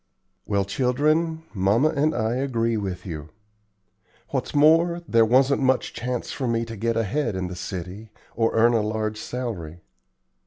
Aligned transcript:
"Well, 0.47 0.65
children, 0.65 1.43
mamma 1.53 1.89
and 1.89 2.15
I 2.15 2.37
agree 2.37 2.75
with 2.75 3.05
you. 3.05 3.29
What's 4.29 4.55
more, 4.55 5.03
there 5.07 5.27
wasn't 5.27 5.61
much 5.61 5.93
chance 5.93 6.31
for 6.31 6.47
me 6.47 6.65
to 6.65 6.75
get 6.75 6.97
ahead 6.97 7.35
in 7.35 7.45
the 7.49 7.55
city, 7.55 8.09
or 8.35 8.51
earn 8.55 8.73
a 8.73 8.81
large 8.81 9.19
salary. 9.19 9.81